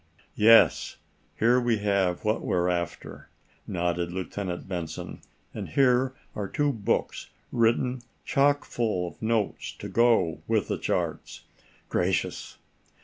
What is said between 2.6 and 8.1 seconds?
after," nodded Lieutenant Benson. "And here are two books written